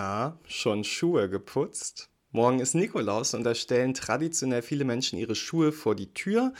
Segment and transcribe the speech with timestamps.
[0.00, 2.08] Na, schon Schuhe geputzt?
[2.30, 6.54] Morgen ist Nikolaus und da stellen traditionell viele Menschen ihre Schuhe vor die Tür.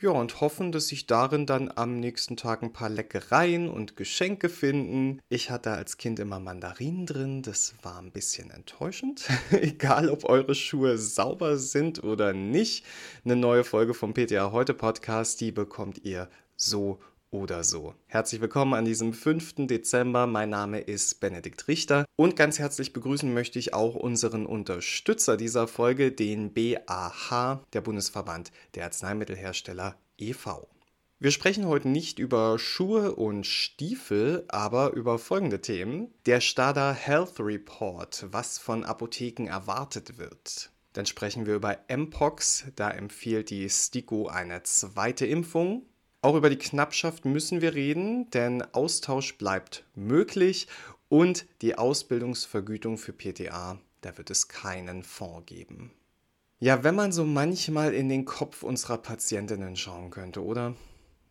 [0.00, 4.48] Ja, und hoffen, dass sich darin dann am nächsten Tag ein paar Leckereien und Geschenke
[4.48, 5.20] finden.
[5.28, 9.28] Ich hatte als Kind immer Mandarinen drin, das war ein bisschen enttäuschend.
[9.50, 12.86] Egal, ob eure Schuhe sauber sind oder nicht.
[13.26, 16.98] Eine neue Folge vom PTA Heute Podcast, die bekommt ihr so
[17.30, 17.94] oder so.
[18.06, 19.66] Herzlich willkommen an diesem 5.
[19.66, 20.26] Dezember.
[20.26, 25.68] Mein Name ist Benedikt Richter und ganz herzlich begrüßen möchte ich auch unseren Unterstützer dieser
[25.68, 30.68] Folge, den BAH, der Bundesverband der Arzneimittelhersteller e.V.
[31.22, 36.14] Wir sprechen heute nicht über Schuhe und Stiefel, aber über folgende Themen.
[36.24, 40.70] Der Stada Health Report, was von Apotheken erwartet wird.
[40.94, 45.86] Dann sprechen wir über Mpox, da empfiehlt die STIKO eine zweite Impfung.
[46.22, 50.68] Auch über die Knappschaft müssen wir reden, denn Austausch bleibt möglich
[51.08, 55.92] und die Ausbildungsvergütung für PTA, da wird es keinen Fonds geben.
[56.58, 60.74] Ja, wenn man so manchmal in den Kopf unserer Patientinnen schauen könnte, oder?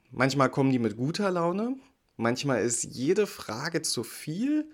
[0.09, 1.75] Manchmal kommen die mit guter Laune,
[2.17, 4.71] manchmal ist jede Frage zu viel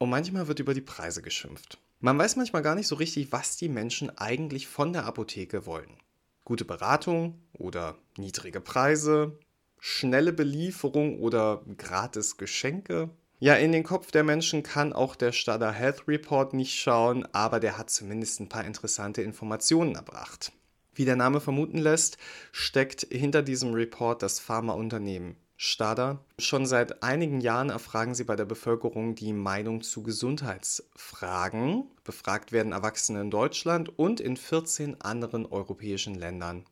[0.00, 1.78] und manchmal wird über die Preise geschimpft.
[2.00, 5.96] Man weiß manchmal gar nicht so richtig, was die Menschen eigentlich von der Apotheke wollen
[6.46, 9.38] gute Beratung oder niedrige Preise,
[9.78, 13.10] schnelle Belieferung oder gratis Geschenke.
[13.38, 17.60] Ja, in den Kopf der Menschen kann auch der Stada Health Report nicht schauen, aber
[17.60, 20.52] der hat zumindest ein paar interessante Informationen erbracht.
[20.94, 22.16] Wie der Name vermuten lässt,
[22.52, 26.24] steckt hinter diesem Report das Pharmaunternehmen Stada.
[26.38, 31.84] Schon seit einigen Jahren erfragen sie bei der Bevölkerung die Meinung zu Gesundheitsfragen.
[32.04, 36.64] Befragt werden Erwachsene in Deutschland und in 14 anderen europäischen Ländern.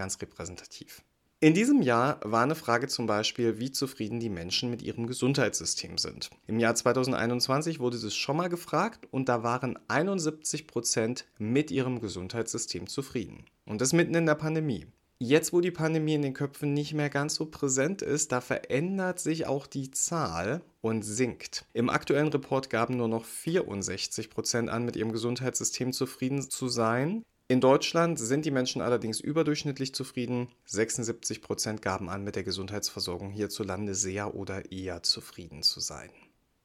[0.00, 1.02] Ganz repräsentativ.
[1.40, 5.98] In diesem Jahr war eine Frage zum Beispiel, wie zufrieden die Menschen mit ihrem Gesundheitssystem
[5.98, 6.30] sind.
[6.46, 12.00] Im Jahr 2021 wurde das schon mal gefragt und da waren 71 Prozent mit ihrem
[12.00, 13.44] Gesundheitssystem zufrieden.
[13.66, 14.86] Und das mitten in der Pandemie.
[15.18, 19.20] Jetzt, wo die Pandemie in den Köpfen nicht mehr ganz so präsent ist, da verändert
[19.20, 21.66] sich auch die Zahl und sinkt.
[21.74, 27.22] Im aktuellen Report gaben nur noch 64 Prozent an, mit ihrem Gesundheitssystem zufrieden zu sein.
[27.50, 30.46] In Deutschland sind die Menschen allerdings überdurchschnittlich zufrieden.
[30.66, 36.10] 76 Prozent gaben an, mit der Gesundheitsversorgung hierzulande sehr oder eher zufrieden zu sein.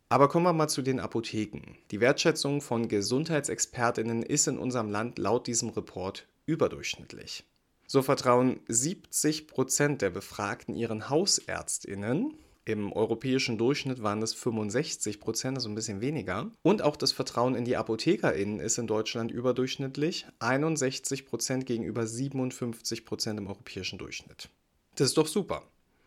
[0.09, 1.75] Aber kommen wir mal zu den Apotheken.
[1.89, 7.45] Die Wertschätzung von Gesundheitsexpertinnen ist in unserem Land laut diesem Report überdurchschnittlich.
[7.87, 12.35] So vertrauen 70 Prozent der Befragten ihren Hausärztinnen.
[12.67, 16.49] Im europäischen Durchschnitt waren es 65 Prozent, also ein bisschen weniger.
[16.63, 20.25] Und auch das Vertrauen in die ApothekerInnen ist in Deutschland überdurchschnittlich.
[20.39, 24.49] 61 Prozent gegenüber 57 Prozent im europäischen Durchschnitt.
[24.95, 25.61] Das ist doch super.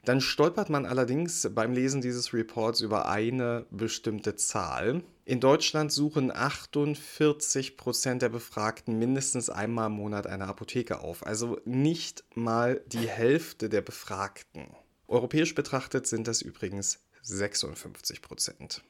[0.04, 5.02] Dann stolpert man allerdings beim Lesen dieses Reports über eine bestimmte Zahl.
[5.26, 11.24] In Deutschland suchen 48 Prozent der Befragten mindestens einmal im Monat eine Apotheke auf.
[11.24, 14.66] Also nicht mal die Hälfte der Befragten.
[15.08, 18.82] Europäisch betrachtet sind das übrigens 56 Prozent.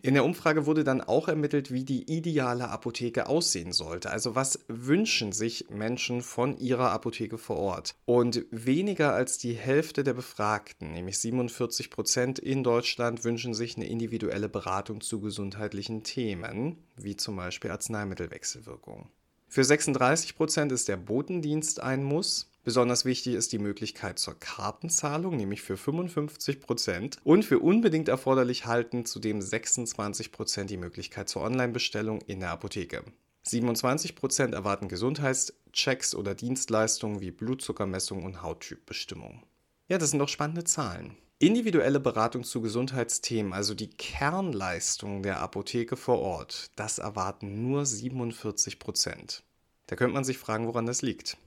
[0.00, 4.10] In der Umfrage wurde dann auch ermittelt, wie die ideale Apotheke aussehen sollte.
[4.10, 7.96] Also was wünschen sich Menschen von ihrer Apotheke vor Ort?
[8.04, 13.88] Und weniger als die Hälfte der Befragten, nämlich 47 Prozent in Deutschland, wünschen sich eine
[13.88, 19.08] individuelle Beratung zu gesundheitlichen Themen, wie zum Beispiel Arzneimittelwechselwirkung.
[19.48, 22.52] Für 36 Prozent ist der Botendienst ein Muss.
[22.68, 27.16] Besonders wichtig ist die Möglichkeit zur Kartenzahlung, nämlich für 55 Prozent.
[27.24, 33.04] Und für unbedingt erforderlich halten zudem 26 Prozent die Möglichkeit zur Online-Bestellung in der Apotheke.
[33.44, 39.44] 27 Prozent erwarten Gesundheitschecks oder Dienstleistungen wie Blutzuckermessung und Hauttypbestimmung.
[39.88, 41.16] Ja, das sind doch spannende Zahlen.
[41.38, 48.78] Individuelle Beratung zu Gesundheitsthemen, also die Kernleistung der Apotheke vor Ort, das erwarten nur 47
[48.78, 49.42] Prozent.
[49.86, 51.38] Da könnte man sich fragen, woran das liegt.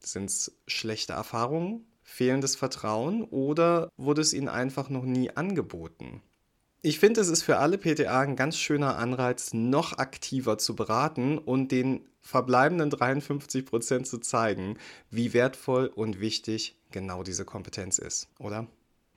[0.00, 6.22] Sind es schlechte Erfahrungen, fehlendes Vertrauen oder wurde es ihnen einfach noch nie angeboten?
[6.82, 11.36] Ich finde, es ist für alle PTA ein ganz schöner Anreiz, noch aktiver zu beraten
[11.38, 14.78] und den verbleibenden 53 Prozent zu zeigen,
[15.10, 18.68] wie wertvoll und wichtig genau diese Kompetenz ist, oder?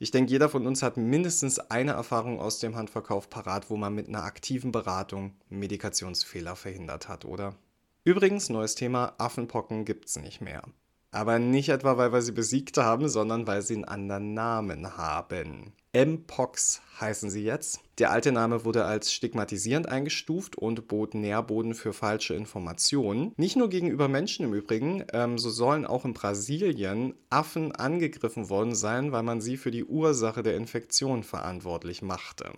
[0.01, 3.93] Ich denke, jeder von uns hat mindestens eine Erfahrung aus dem Handverkauf parat, wo man
[3.93, 7.55] mit einer aktiven Beratung Medikationsfehler verhindert hat, oder?
[8.03, 10.63] Übrigens, neues Thema, Affenpocken gibt's nicht mehr.
[11.11, 15.73] Aber nicht etwa, weil wir sie besiegt haben, sondern weil sie einen anderen Namen haben.
[15.91, 17.79] Mpox heißen sie jetzt.
[17.97, 23.33] Der alte Name wurde als stigmatisierend eingestuft und bot Nährboden für falsche Informationen.
[23.37, 28.75] Nicht nur gegenüber Menschen im Übrigen, ähm, so sollen auch in Brasilien Affen angegriffen worden
[28.75, 32.51] sein, weil man sie für die Ursache der Infektion verantwortlich machte.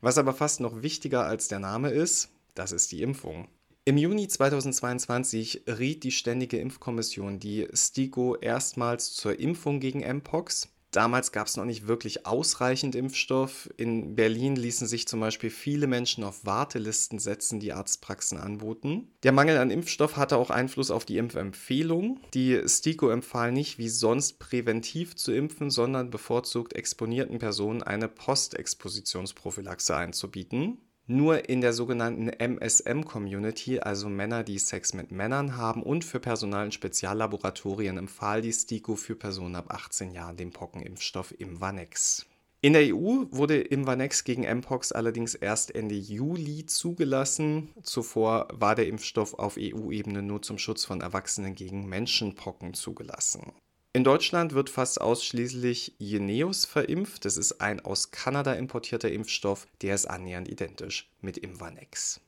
[0.00, 3.48] Was aber fast noch wichtiger als der Name ist, das ist die Impfung.
[3.88, 10.68] Im Juni 2022 riet die Ständige Impfkommission die STIKO erstmals zur Impfung gegen Mpox.
[10.90, 13.70] Damals gab es noch nicht wirklich ausreichend Impfstoff.
[13.78, 19.10] In Berlin ließen sich zum Beispiel viele Menschen auf Wartelisten setzen, die Arztpraxen anboten.
[19.22, 22.20] Der Mangel an Impfstoff hatte auch Einfluss auf die Impfempfehlung.
[22.34, 29.96] Die STIKO empfahl nicht wie sonst präventiv zu impfen, sondern bevorzugt exponierten Personen eine Postexpositionsprophylaxe
[29.96, 30.76] einzubieten.
[31.10, 36.66] Nur in der sogenannten MSM-Community, also Männer, die Sex mit Männern haben, und für Personal
[36.66, 42.26] in Speziallaboratorien empfahl die STIKO für Personen ab 18 Jahren den Pockenimpfstoff Imvanex.
[42.60, 47.70] In der EU wurde Imvanex gegen Mpox allerdings erst Ende Juli zugelassen.
[47.82, 53.52] Zuvor war der Impfstoff auf EU-Ebene nur zum Schutz von Erwachsenen gegen Menschenpocken zugelassen.
[53.94, 57.24] In Deutschland wird fast ausschließlich Jynneos verimpft.
[57.24, 62.20] Das ist ein aus Kanada importierter Impfstoff, der ist annähernd identisch mit Imvanex.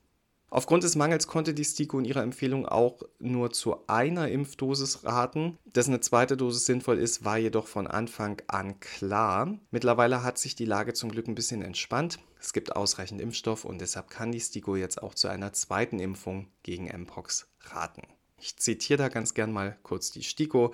[0.53, 5.57] Aufgrund des Mangels konnte die STIKO in ihrer Empfehlung auch nur zu einer Impfdosis raten.
[5.71, 9.57] Dass eine zweite Dosis sinnvoll ist, war jedoch von Anfang an klar.
[9.69, 12.19] Mittlerweile hat sich die Lage zum Glück ein bisschen entspannt.
[12.37, 16.47] Es gibt ausreichend Impfstoff und deshalb kann die STIKO jetzt auch zu einer zweiten Impfung
[16.63, 18.01] gegen Mpox raten.
[18.41, 20.73] Ich zitiere da ganz gern mal kurz die STIKO.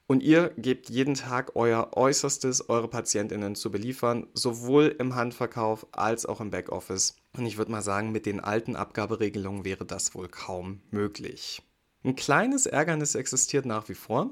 [0.07, 6.27] Und ihr gebt jeden Tag euer Äußerstes, eure Patientinnen zu beliefern, sowohl im Handverkauf als
[6.27, 7.17] auch im Backoffice.
[7.37, 11.63] Und ich würde mal sagen, mit den alten Abgaberegelungen wäre das wohl kaum möglich.
[12.05, 14.31] Ein kleines Ärgernis existiert nach wie vor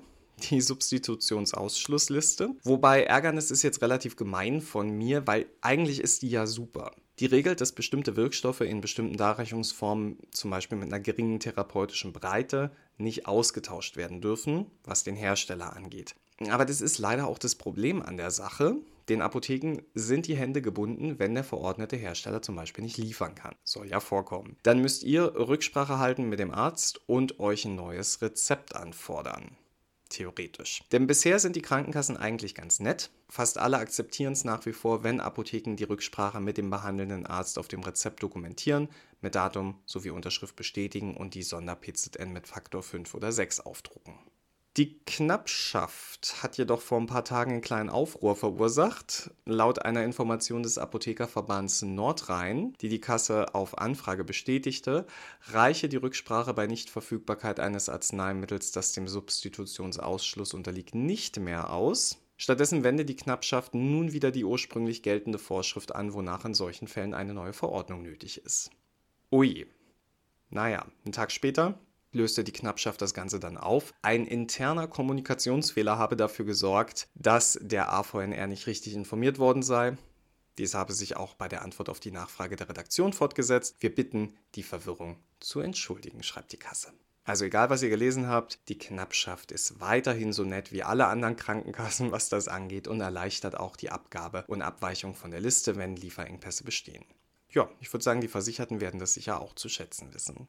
[0.50, 2.50] die Substitutionsausschlussliste.
[2.64, 6.93] Wobei Ärgernis ist jetzt relativ gemein von mir, weil eigentlich ist die ja super.
[7.20, 12.70] Die regelt, dass bestimmte Wirkstoffe in bestimmten Darreichungsformen, zum Beispiel mit einer geringen therapeutischen Breite,
[12.96, 16.14] nicht ausgetauscht werden dürfen, was den Hersteller angeht.
[16.49, 18.76] Aber das ist leider auch das Problem an der Sache.
[19.11, 23.55] Den Apotheken sind die Hände gebunden, wenn der verordnete Hersteller zum Beispiel nicht liefern kann.
[23.64, 24.56] Soll ja vorkommen.
[24.62, 29.58] Dann müsst ihr Rücksprache halten mit dem Arzt und euch ein neues Rezept anfordern
[30.11, 30.83] theoretisch.
[30.93, 33.11] Denn bisher sind die Krankenkassen eigentlich ganz nett.
[33.29, 37.59] Fast alle akzeptieren es nach wie vor, wenn Apotheken die Rücksprache mit dem behandelnden Arzt
[37.59, 38.88] auf dem Rezept dokumentieren,
[39.21, 44.14] mit Datum sowie Unterschrift bestätigen und die Sonder-PZN mit Faktor 5 oder 6 aufdrucken.
[44.80, 49.30] Die Knappschaft hat jedoch vor ein paar Tagen einen kleinen Aufruhr verursacht.
[49.44, 55.04] Laut einer Information des Apothekerverbands Nordrhein, die die Kasse auf Anfrage bestätigte,
[55.49, 62.16] reiche die Rücksprache bei Nichtverfügbarkeit eines Arzneimittels, das dem Substitutionsausschluss unterliegt, nicht mehr aus.
[62.38, 67.12] Stattdessen wende die Knappschaft nun wieder die ursprünglich geltende Vorschrift an, wonach in solchen Fällen
[67.12, 68.70] eine neue Verordnung nötig ist.
[69.30, 69.66] Ui.
[70.49, 71.78] Naja, einen Tag später
[72.12, 73.93] löste die Knappschaft das Ganze dann auf.
[74.02, 79.97] Ein interner Kommunikationsfehler habe dafür gesorgt, dass der AVNR nicht richtig informiert worden sei.
[80.59, 83.76] Dies habe sich auch bei der Antwort auf die Nachfrage der Redaktion fortgesetzt.
[83.81, 86.93] Wir bitten, die Verwirrung zu entschuldigen, schreibt die Kasse.
[87.25, 91.37] Also egal, was ihr gelesen habt, die Knappschaft ist weiterhin so nett wie alle anderen
[91.37, 95.97] Krankenkassen, was das angeht und erleichtert auch die Abgabe und Abweichung von der Liste, wenn
[95.97, 97.05] Lieferengpässe bestehen.
[97.50, 100.49] Ja, ich würde sagen, die Versicherten werden das sicher auch zu schätzen wissen.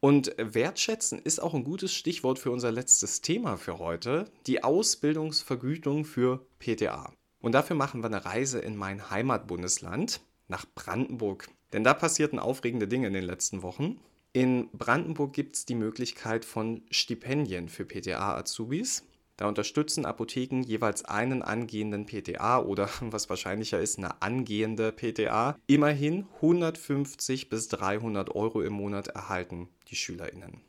[0.00, 6.04] Und wertschätzen ist auch ein gutes Stichwort für unser letztes Thema für heute, die Ausbildungsvergütung
[6.04, 7.12] für PTA.
[7.40, 11.48] Und dafür machen wir eine Reise in mein Heimatbundesland, nach Brandenburg.
[11.72, 14.00] Denn da passierten aufregende Dinge in den letzten Wochen.
[14.32, 19.04] In Brandenburg gibt es die Möglichkeit von Stipendien für PTA-Azubis.
[19.38, 25.56] Da unterstützen Apotheken jeweils einen angehenden PTA oder was wahrscheinlicher ist, eine angehende PTA.
[25.66, 30.60] Immerhin 150 bis 300 Euro im Monat erhalten die SchülerInnen.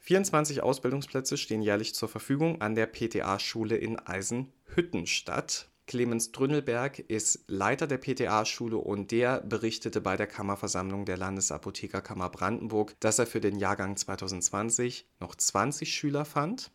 [0.00, 5.70] 24 Ausbildungsplätze stehen jährlich zur Verfügung an der PTA-Schule in Eisenhüttenstadt.
[5.86, 12.98] Clemens Drünnelberg ist Leiter der PTA-Schule und der berichtete bei der Kammerversammlung der Landesapothekerkammer Brandenburg,
[12.98, 16.72] dass er für den Jahrgang 2020 noch 20 Schüler fand.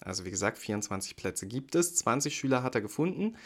[0.00, 3.36] Also wie gesagt, 24 Plätze gibt es, 20 Schüler hat er gefunden,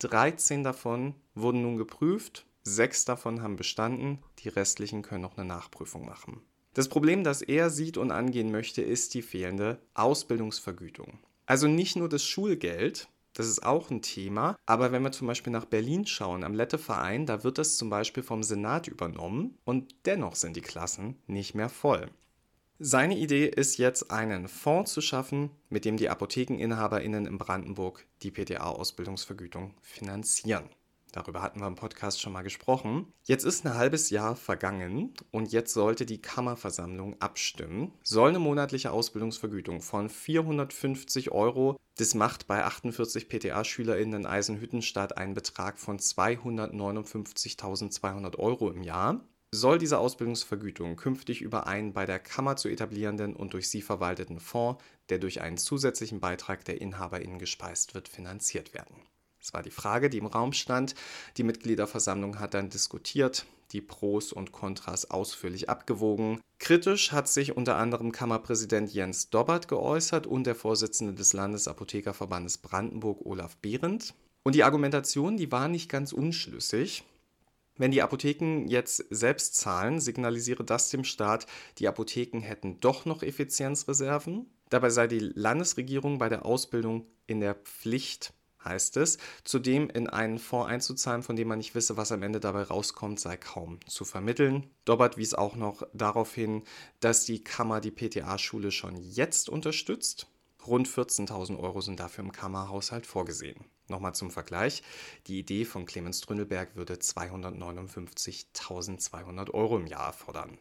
[0.00, 6.06] 13 davon wurden nun geprüft, 6 davon haben bestanden, die restlichen können noch eine Nachprüfung
[6.06, 6.40] machen.
[6.74, 11.18] Das Problem, das er sieht und angehen möchte, ist die fehlende Ausbildungsvergütung.
[11.46, 14.56] Also nicht nur das Schulgeld, das ist auch ein Thema.
[14.64, 18.22] Aber wenn wir zum Beispiel nach Berlin schauen, am Lette-Verein, da wird das zum Beispiel
[18.22, 22.08] vom Senat übernommen und dennoch sind die Klassen nicht mehr voll.
[22.80, 28.32] Seine Idee ist jetzt, einen Fonds zu schaffen, mit dem die ApothekeninhaberInnen in Brandenburg die
[28.32, 30.68] PTA-Ausbildungsvergütung finanzieren.
[31.12, 33.12] Darüber hatten wir im Podcast schon mal gesprochen.
[33.22, 37.92] Jetzt ist ein halbes Jahr vergangen und jetzt sollte die Kammerversammlung abstimmen.
[38.02, 45.34] Soll eine monatliche Ausbildungsvergütung von 450 Euro, das macht bei 48 PTA-SchülerInnen in Eisenhüttenstadt einen
[45.34, 49.20] Betrag von 259.200 Euro im Jahr.
[49.54, 54.40] Soll diese Ausbildungsvergütung künftig über einen bei der Kammer zu etablierenden und durch sie verwalteten
[54.40, 58.96] Fonds, der durch einen zusätzlichen Beitrag der InhaberInnen gespeist wird, finanziert werden.
[59.38, 60.96] Das war die Frage, die im Raum stand.
[61.36, 66.40] Die Mitgliederversammlung hat dann diskutiert, die Pros und Kontras ausführlich abgewogen.
[66.58, 73.24] Kritisch hat sich unter anderem Kammerpräsident Jens Dobbert geäußert und der Vorsitzende des Landesapothekerverbandes Brandenburg
[73.24, 74.14] Olaf Behrendt.
[74.42, 77.04] Und die Argumentation, die war nicht ganz unschlüssig.
[77.76, 81.46] Wenn die Apotheken jetzt selbst zahlen, signalisiere das dem Staat,
[81.78, 84.46] die Apotheken hätten doch noch Effizienzreserven.
[84.70, 88.32] Dabei sei die Landesregierung bei der Ausbildung in der Pflicht,
[88.64, 89.18] heißt es.
[89.42, 93.18] Zudem in einen Fonds einzuzahlen, von dem man nicht wisse, was am Ende dabei rauskommt,
[93.18, 94.70] sei kaum zu vermitteln.
[94.84, 96.62] Dobbert wies auch noch darauf hin,
[97.00, 100.28] dass die Kammer die PTA-Schule schon jetzt unterstützt.
[100.66, 103.64] Rund 14.000 Euro sind dafür im Kammerhaushalt vorgesehen.
[103.88, 104.82] Nochmal zum Vergleich.
[105.26, 110.58] Die Idee von Clemens Drünnelberg würde 259.200 Euro im Jahr erfordern.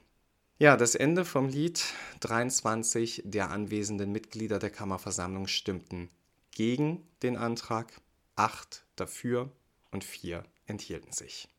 [0.60, 1.84] Ja, das Ende vom Lied.
[2.22, 6.10] 23 der anwesenden Mitglieder der Kammerversammlung stimmten
[6.51, 8.00] gegen den Antrag,
[8.36, 9.51] acht dafür
[9.92, 11.50] und vier enthielten sich.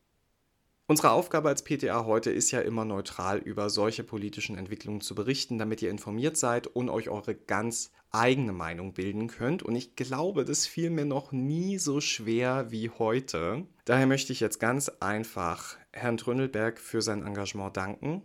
[0.87, 5.57] Unsere Aufgabe als PTA heute ist ja immer neutral über solche politischen Entwicklungen zu berichten,
[5.57, 9.63] damit ihr informiert seid und euch eure ganz eigene Meinung bilden könnt.
[9.63, 13.65] Und ich glaube, das fiel mir noch nie so schwer wie heute.
[13.85, 18.21] Daher möchte ich jetzt ganz einfach Herrn Trünnelberg für sein Engagement danken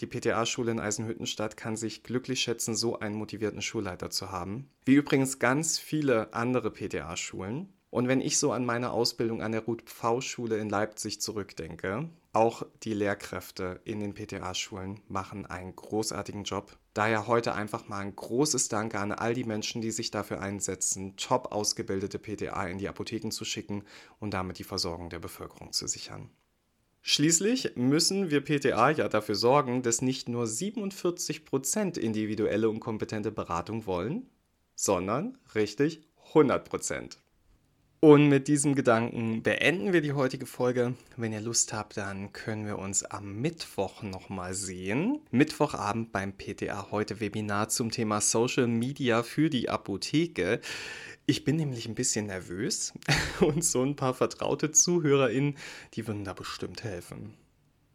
[0.00, 4.68] die PTA-Schule in Eisenhüttenstadt kann sich glücklich schätzen, so einen motivierten Schulleiter zu haben.
[4.84, 7.72] Wie übrigens ganz viele andere PTA-Schulen.
[7.94, 12.92] Und wenn ich so an meine Ausbildung an der Ruth-Pfau-Schule in Leipzig zurückdenke, auch die
[12.92, 16.76] Lehrkräfte in den PTA-Schulen machen einen großartigen Job.
[16.92, 21.16] Daher heute einfach mal ein großes Danke an all die Menschen, die sich dafür einsetzen,
[21.16, 23.84] top ausgebildete PTA in die Apotheken zu schicken
[24.18, 26.30] und damit die Versorgung der Bevölkerung zu sichern.
[27.00, 33.86] Schließlich müssen wir PTA ja dafür sorgen, dass nicht nur 47% individuelle und kompetente Beratung
[33.86, 34.28] wollen,
[34.74, 36.00] sondern richtig
[36.32, 37.18] 100%.
[38.04, 40.92] Und mit diesem Gedanken beenden wir die heutige Folge.
[41.16, 45.20] Wenn ihr Lust habt, dann können wir uns am Mittwoch nochmal sehen.
[45.30, 50.60] Mittwochabend beim PTA heute Webinar zum Thema Social Media für die Apotheke.
[51.24, 52.92] Ich bin nämlich ein bisschen nervös
[53.40, 55.56] und so ein paar vertraute ZuhörerInnen,
[55.94, 57.32] die würden da bestimmt helfen.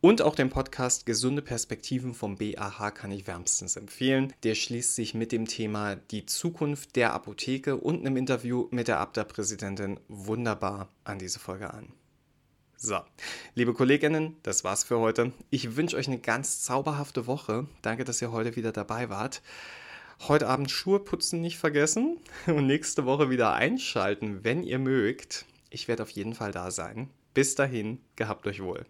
[0.01, 4.31] Und auch den Podcast Gesunde Perspektiven vom BAH kann ich wärmstens empfehlen.
[4.43, 9.01] Der schließt sich mit dem Thema die Zukunft der Apotheke und einem Interview mit der
[9.01, 11.91] Abda-Präsidentin wunderbar an diese Folge an.
[12.77, 13.01] So,
[13.55, 15.33] liebe Kolleginnen, das war's für heute.
[15.49, 17.67] Ich wünsche euch eine ganz zauberhafte Woche.
[17.81, 19.41] Danke, dass ihr heute wieder dabei wart.
[20.29, 25.45] Heute Abend Schuhe putzen nicht vergessen und nächste Woche wieder einschalten, wenn ihr mögt.
[25.69, 27.09] Ich werde auf jeden Fall da sein.
[27.33, 28.85] Bis dahin, gehabt euch wohl.